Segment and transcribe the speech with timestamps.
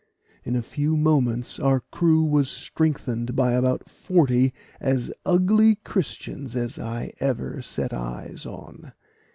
[0.43, 6.79] In a few moments our crew was strengthened by about forty as ugly Christians as
[6.79, 8.93] I ever set eyes on.